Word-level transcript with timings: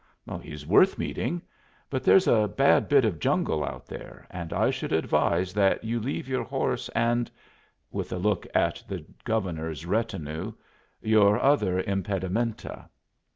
"He 0.41 0.51
is 0.51 0.65
worth 0.65 0.97
meeting. 0.97 1.43
But 1.91 2.03
there's 2.03 2.25
a 2.27 2.47
bad 2.47 2.87
bit 2.89 3.05
of 3.05 3.19
jungle 3.19 3.63
out 3.63 3.85
there, 3.85 4.25
and 4.31 4.51
I 4.51 4.71
should 4.71 4.91
advise 4.91 5.53
that 5.53 5.83
you 5.83 5.99
leave 5.99 6.27
your 6.27 6.43
horse 6.43 6.89
and" 6.95 7.29
with 7.91 8.11
a 8.11 8.17
look 8.17 8.47
at 8.55 8.81
the 8.87 9.05
Governor's 9.25 9.85
retinue 9.85 10.53
"your 11.03 11.39
other 11.39 11.79
impedimenta." 11.83 12.89